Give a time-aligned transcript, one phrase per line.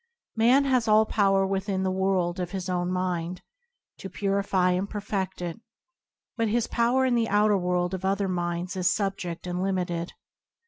[0.35, 3.43] Man has all power within the world of his own mind,
[3.99, 5.59] to purify and perfed it,
[6.35, 10.13] but his power in the outer world of other minds is subjed and limited.